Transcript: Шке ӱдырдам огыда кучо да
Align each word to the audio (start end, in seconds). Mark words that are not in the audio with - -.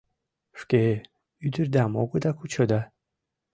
Шке 0.59 0.83
ӱдырдам 1.45 1.91
огыда 2.01 2.31
кучо 2.35 2.63
да 2.71 2.81